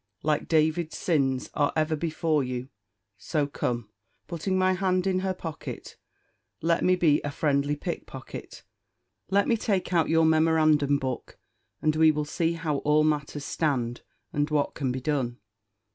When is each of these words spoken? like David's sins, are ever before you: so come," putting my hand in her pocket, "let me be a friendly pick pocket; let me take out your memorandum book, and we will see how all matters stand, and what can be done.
like 0.23 0.47
David's 0.47 0.97
sins, 0.97 1.51
are 1.53 1.71
ever 1.75 1.95
before 1.95 2.43
you: 2.43 2.69
so 3.19 3.45
come," 3.45 3.91
putting 4.25 4.57
my 4.57 4.73
hand 4.73 5.05
in 5.05 5.19
her 5.19 5.31
pocket, 5.35 5.95
"let 6.59 6.83
me 6.83 6.95
be 6.95 7.21
a 7.23 7.29
friendly 7.29 7.75
pick 7.75 8.07
pocket; 8.07 8.63
let 9.29 9.47
me 9.47 9.55
take 9.55 9.93
out 9.93 10.09
your 10.09 10.25
memorandum 10.25 10.97
book, 10.97 11.37
and 11.83 11.95
we 11.95 12.09
will 12.09 12.25
see 12.25 12.53
how 12.53 12.77
all 12.77 13.03
matters 13.03 13.45
stand, 13.45 14.01
and 14.33 14.49
what 14.49 14.73
can 14.73 14.91
be 14.91 15.01
done. 15.01 15.37